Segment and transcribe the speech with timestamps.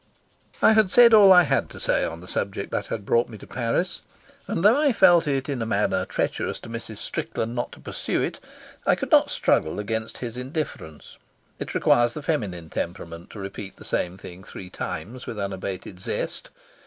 [0.63, 3.37] I had said all I had to say on the subject that had brought me
[3.37, 4.01] to Paris,
[4.47, 6.97] and though I felt it in a manner treacherous to Mrs.
[6.97, 8.39] Strickland not to pursue it,
[8.83, 11.19] I could not struggle against his indifference.
[11.59, 16.49] It requires the feminine temperament to repeat the same thing three times with unabated zest.